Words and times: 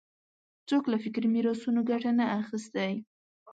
څوک 0.69 0.83
له 0.91 0.97
فکري 1.03 1.27
میراثونو 1.35 1.81
ګټه 1.89 2.11
نه 2.19 2.25
اخیستی 2.41 2.93